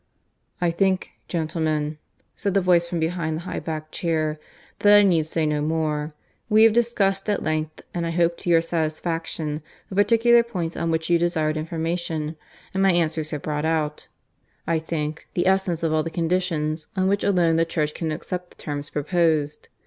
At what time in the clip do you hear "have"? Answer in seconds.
6.63-6.73, 13.29-13.43